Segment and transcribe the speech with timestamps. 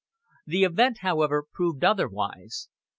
[0.47, 2.67] The event, however, proved otherwise.